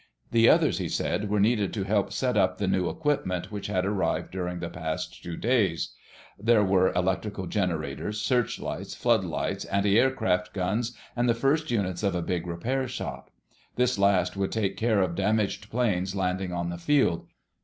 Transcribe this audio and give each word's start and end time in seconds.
The 0.31 0.49
others, 0.49 0.79
he 0.79 0.89
said, 0.89 1.29
were 1.29 1.39
needed 1.39 1.71
to 1.75 1.83
help 1.83 2.11
set 2.11 2.35
up 2.35 2.57
the 2.57 2.67
new 2.67 2.89
equipment 2.89 3.51
which 3.51 3.67
had 3.67 3.85
arrived 3.85 4.31
during 4.31 4.57
the 4.59 4.67
past 4.71 5.21
two 5.23 5.37
days. 5.37 5.93
There 6.39 6.63
were 6.63 6.91
electrical 6.93 7.45
generators, 7.45 8.19
searchlights, 8.19 8.95
floodlights, 8.95 9.63
antiaircraft 9.65 10.53
guns, 10.53 10.97
and 11.15 11.29
the 11.29 11.35
first 11.35 11.69
units 11.69 12.01
of 12.01 12.15
a 12.15 12.23
big 12.23 12.47
repair 12.47 12.87
shop. 12.87 13.29
This 13.75 13.99
last 13.99 14.35
would 14.35 14.51
take 14.51 14.75
care 14.75 15.01
of 15.03 15.13
damaged 15.13 15.69
planes 15.69 16.15
landing 16.15 16.51
on 16.51 16.69
the 16.71 16.79
field. 16.79 17.27